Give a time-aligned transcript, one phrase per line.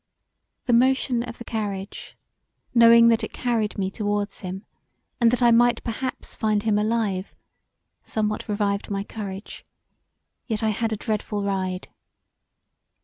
[0.65, 2.17] The motion of the carriage
[2.73, 4.65] knowing that it carried me towards him
[5.19, 7.35] and that I might perhaps find him alive
[8.01, 9.63] somewhat revived my courage:
[10.47, 11.87] yet I had a dreadful ride.